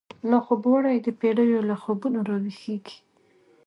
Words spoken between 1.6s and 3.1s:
له خوبونو راویښیږی